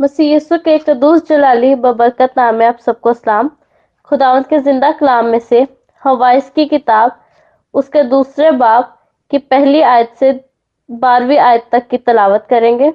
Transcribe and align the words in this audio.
मसीह 0.00 0.32
यीशु 0.32 0.56
के 0.58 0.78
कदूस 0.78 1.26
जलाली, 1.28 1.74
बबरकत 1.74 2.32
नाम 2.36 2.54
में 2.54 2.66
आप 2.66 2.78
सबको 2.78 3.12
सलाम। 3.12 3.50
खुदावंत 4.04 4.48
के 4.48 4.58
ज़िंदा 4.58 4.90
कलाम 4.92 5.26
में 5.26 5.38
से 5.38 5.66
हवाइस 6.02 6.50
की 6.50 6.64
किताब, 6.66 7.20
उसके 7.74 8.02
दूसरे 8.02 8.50
बाब 8.50 8.96
की 9.30 9.38
पहली 9.38 9.80
आयत 9.82 10.14
से 10.14 10.32
बारहवीं 10.90 11.38
आयत 11.38 11.68
तक 11.72 11.86
की 11.88 11.98
तलावत 11.98 12.46
करेंगे। 12.50 12.90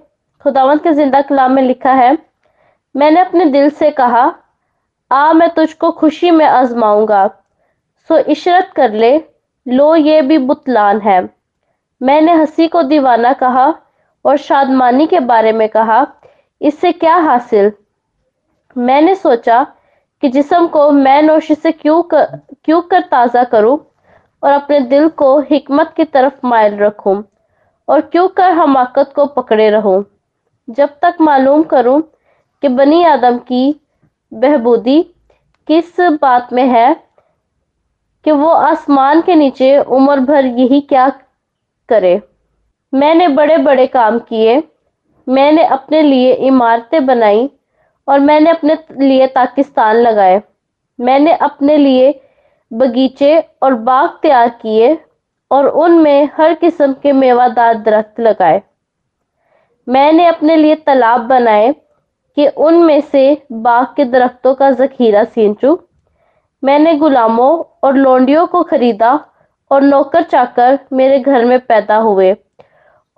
खुदावंत 0.45 0.83
के 0.83 0.93
ज़िंदा 0.93 1.21
कलाम 1.21 1.51
में 1.51 1.63
लिखा 1.63 1.93
है, 1.93 2.17
मैंने 2.95 3.19
अपने 3.19 3.45
दिल 3.45 3.69
से 3.69 3.91
कहा, 3.91 4.35
आ, 5.11 5.33
मैं 5.33 5.49
तुझको 5.49 5.91
खुशी 5.91 6.31
में 6.31 6.45
आजमाऊँगा। 6.45 7.27
सो 8.09 8.17
इशरत 8.17 8.71
कर 8.75 8.93
ले, 8.93 9.17
लो, 9.65 9.95
ये 9.95 10.21
भी 10.21 10.37
बुतलान 10.37 11.01
है। 11.01 11.29
मैंने 12.01 12.33
हँसी 12.33 12.67
को 12.67 12.83
दीवाना 12.83 13.33
कहा 13.33 13.73
और 14.25 14.37
शादमानी 14.37 15.07
के 15.07 15.19
बारे 15.19 15.51
में 15.51 15.69
कहा 15.69 16.05
इससे 16.61 16.91
क्या 16.91 17.15
हासिल? 17.17 17.71
मैंने 18.75 19.15
सोचा 19.15 19.63
कि 20.23 20.29
जिसम 20.29 20.67
को 20.67 20.89
मैं 20.91 21.21
नोशी 21.21 21.55
से 21.55 21.71
क्यों 21.71 22.01
कर, 22.03 22.25
क्यों 22.65 22.81
कर 22.81 23.01
ताज़ा 23.01 23.43
करूँ 23.43 23.77
और 24.43 24.51
अपने 24.51 24.79
दिल 24.79 25.07
को 25.09 25.37
हिकमत 25.41 25.93
की 25.97 26.05
तरफ़ 26.05 26.45
मायल 26.45 26.75
रखूँ 26.77 27.23
और 27.87 28.01
क्यों 28.01 28.27
कर 28.29 28.51
हमाकत 28.51 29.11
को 29.15 29.25
पकड़े 29.27 29.69
रहूँ। 29.69 30.03
जब 30.67 30.89
तक 31.01 31.17
मालूम 31.21 31.63
करूँ 31.63 32.01
कि 32.63 32.67
बनी 32.69 33.03
आदम 33.03 33.37
की 33.41 33.79
बहबूदी 34.31 35.01
किस 35.67 35.99
बात 36.21 36.53
में 36.53 36.65
है 36.67 36.93
कि 38.25 38.31
वो 38.31 38.47
आसमान 38.47 39.21
के 39.21 39.35
नीचे 39.35 39.77
उम्र 39.79 40.19
भर 40.19 40.45
यही 40.45 40.79
क्या 40.81 41.07
करे। 41.89 42.21
मैंने 42.93 43.27
बड़े 43.29 43.57
बड़े 43.57 43.87
काम 43.87 44.19
किए 44.19 44.61
मैंने 45.29 45.65
अपने 45.65 46.01
लिए 46.01 46.33
इमारतें 46.33 47.05
बनाई 47.05 47.49
और 48.07 48.19
मैंने 48.19 48.49
अपने 48.49 48.77
लिए 48.99 49.27
पाकिस्तान 49.27 49.95
लगाए। 49.95 50.41
मैंने 50.99 51.33
अपने 51.33 51.77
लिए 51.77 52.19
बगीचे 52.71 53.39
और 53.63 53.73
बाग 53.73 54.09
तैयार 54.21 54.49
किए 54.49 54.97
और 55.51 55.67
उनमें 55.67 56.29
हर 56.37 56.53
किस्म 56.53 56.93
के 56.93 57.11
मेवादार 57.11 57.77
दरख्त 57.77 58.19
लगाए। 58.19 58.61
मैंने 59.87 60.25
अपने 60.25 60.55
लिए 60.55 60.75
तालाब 60.75 61.21
बनाए 61.21 61.71
कि 62.37 62.47
उनमें 62.47 62.99
से 63.01 63.41
बाग 63.51 63.85
के 63.85 64.05
दरख्तों 64.05 64.53
का 64.55 64.71
जखीरा 64.71 65.23
सींचूं। 65.23 65.75
मैंने 66.63 66.95
गुलामों 66.95 67.63
और 67.83 67.95
लोंडियों 67.95 68.45
को 68.47 68.63
खरीदा 68.63 69.13
और 69.71 69.81
नौकर 69.81 70.23
चाकर 70.23 70.79
मेरे 70.93 71.19
घर 71.19 71.45
में 71.45 71.59
पैदा 71.59 71.95
हुए। 71.95 72.35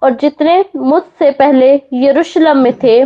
और 0.02 0.12
जितने 0.12 0.64
मुझसे 0.76 1.32
पहले 1.32 1.74
यरूशलेम 1.96 2.58
में 2.58 2.74
थे, 2.74 3.04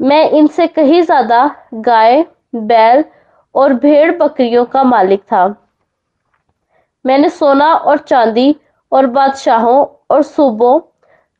मैं 0.00 0.30
इनसे 0.30 0.66
कहीं 0.66 1.00
ज़्यादा 1.02 1.44
गाय, 1.74 2.24
बैल 2.54 3.04
और 3.54 3.74
भेड़ 3.74 4.10
बकरियों 4.18 4.64
का 4.64 4.82
मालिक 4.84 5.22
था। 5.22 5.46
मैंने 7.04 7.28
सोना 7.30 7.72
और 7.74 7.98
चांदी 7.98 8.54
और 8.92 9.06
बादशाहों 9.08 9.84
और 10.10 10.22
सूबों 10.22 10.78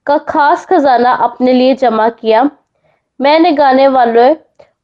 का 0.07 0.17
खास 0.19 0.67
खजाना 0.67 1.13
अपने 1.25 1.53
लिए 1.53 1.75
जमा 1.75 2.09
किया। 2.11 2.49
मैंने 3.21 3.53
गाने 3.53 3.89
वालों 3.89 4.35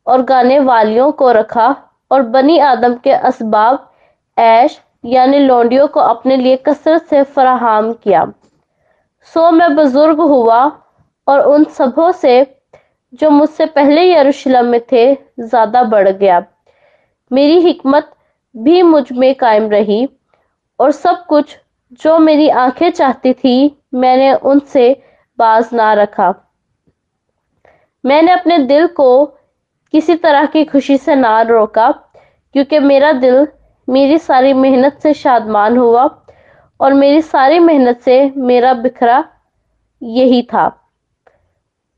और 0.06 0.22
गाने 0.22 0.58
वालियों 0.60 1.10
को 1.12 1.30
रखा 1.32 1.74
और 2.10 2.22
बनी 2.24 2.58
आदम 2.60 2.94
के 2.94 3.10
असबाब, 3.10 3.88
ऐश, 4.36 4.80
यानी 5.04 5.38
लौंडियों 5.38 5.86
को 5.88 6.00
अपने 6.00 6.36
लिए 6.36 6.56
कसरत 6.58 7.06
से 7.06 7.22
फराहम 7.24 7.92
किया। 7.94 8.24
सो 9.34 9.50
मैं 9.50 9.74
बुज़ुर्ग 9.76 10.20
हुआ 10.20 10.64
और 11.26 11.40
उन 11.46 11.64
सबों 11.72 12.10
से 12.12 12.34
जो 13.12 13.30
मुझसे 13.30 13.66
पहले 13.66 14.02
यरूशलेम 14.04 14.66
में 14.66 14.80
थे, 14.92 15.14
ज़्यादा 15.14 15.82
बढ़ 15.84 16.08
गया। 16.08 16.44
मेरी 17.30 17.60
हिकमत 17.60 18.10
भी 18.54 18.82
मुझमें 18.82 19.34
कायम 19.34 19.68
रही 19.70 20.08
और 20.78 20.90
सब 20.92 21.24
कुछ 21.26 21.56
जो 22.02 22.18
मेरी 22.18 22.48
आँखें 22.48 22.90
चाहती 22.90 23.32
थी, 23.32 23.76
मैंने 23.94 24.32
उनसे 24.34 24.90
बाज 25.38 25.68
ना 25.72 25.92
रखा। 25.92 26.34
मैंने 28.04 28.32
अपने 28.32 28.58
दिल 28.58 28.86
को 28.86 29.24
किसी 29.94 30.14
तरह 30.16 30.46
की 30.46 30.64
खुशी 30.64 30.96
से 30.98 31.14
ना 31.14 31.40
रोका, 31.42 31.90
क्योंकि 32.54 32.78
मेरा 32.78 33.12
दिल 33.14 33.46
मेरी 33.88 34.18
सारी 34.18 34.52
मेहनत 34.54 34.98
से 35.02 35.12
शादमान 35.14 35.76
हुआ 35.78 36.06
और 36.80 36.94
मेरी 36.94 37.22
सारी 37.22 37.58
मेहनत 37.58 38.00
से 38.00 38.32
मेरा 38.36 38.72
बिखरा 38.74 39.24
यही 40.02 40.42
था। 40.42 40.68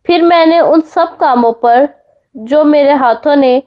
फिर 0.07 0.23
मैंने 0.23 0.61
उन 0.61 0.81
सब 0.81 1.17
कामों 1.17 1.53
पर 1.53 1.89
जो 2.35 2.63
मेरे 2.65 2.93
हाथों 2.95 3.37
ने 3.37 3.61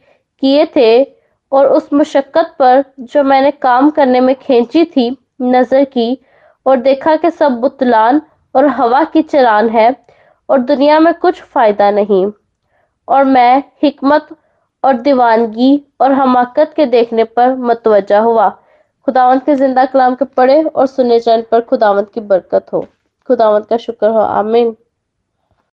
किए 0.44 0.66
थे 0.76 1.04
और 1.52 1.68
उस 1.68 1.92
मुशक्क़त 1.94 2.56
पर 2.60 2.84
जो 3.00 3.24
मैंने 3.24 3.52
काम 3.52 3.90
करने 3.90 4.20
में 4.20 4.36
खींची 4.36 4.86
थी, 4.86 5.18
नज़र 5.42 5.84
की 5.84 6.18
और 6.66 6.78
देखा 6.78 7.16
कि 7.16 7.32
सब 7.32 7.60
बुतलान 7.62 8.22
और 8.56 8.66
हवा 8.68 9.04
की 9.04 9.22
चरान 9.22 9.70
है 9.70 9.96
और 10.50 10.60
दुनिया 10.60 11.00
में 11.00 11.14
कुछ 11.14 11.42
फ़ायदा 11.42 11.92
नहीं। 11.92 12.26
और 13.08 13.24
मैं 13.24 13.64
हिकमत 13.84 14.28
और 14.84 14.94
दीवानगी 14.94 15.86
और 16.02 16.12
हमाकत 16.12 16.74
के 16.76 16.86
देखने 16.86 17.24
पर 17.24 17.56
मतवजा 17.56 18.20
हुआ। 18.20 18.48
खुदावंत 19.08 19.46
के 19.46 19.56
ज़िंदा 19.56 19.86
कलाम 19.86 20.16
के 20.16 20.26
पढ़े 20.38 20.62
और 20.64 20.88
सुने 20.88 21.20
जाने 21.20 21.42
पर 21.42 21.62
खुदावंत 21.62 22.10
की 22.14 22.22
बरकत 22.22 22.66
हो। 22.74 22.86
खुदावंत 23.30 23.66
का 23.66 23.78
शुक्र 23.78 24.08
हो। 24.08 24.20
आमीन। 24.20 24.76